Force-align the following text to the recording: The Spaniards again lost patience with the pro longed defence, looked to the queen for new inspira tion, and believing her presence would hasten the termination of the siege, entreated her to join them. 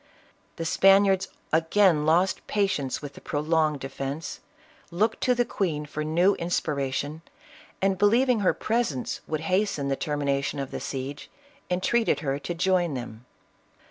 The 0.55 0.65
Spaniards 0.65 1.27
again 1.53 2.07
lost 2.07 2.47
patience 2.47 3.03
with 3.03 3.13
the 3.13 3.21
pro 3.21 3.39
longed 3.39 3.81
defence, 3.81 4.39
looked 4.89 5.21
to 5.21 5.35
the 5.35 5.45
queen 5.45 5.85
for 5.85 6.03
new 6.03 6.35
inspira 6.37 6.91
tion, 6.91 7.21
and 7.83 7.99
believing 7.99 8.39
her 8.39 8.55
presence 8.55 9.21
would 9.27 9.41
hasten 9.41 9.89
the 9.89 9.95
termination 9.95 10.57
of 10.57 10.71
the 10.71 10.79
siege, 10.79 11.29
entreated 11.69 12.21
her 12.21 12.39
to 12.39 12.55
join 12.55 12.95
them. 12.95 13.27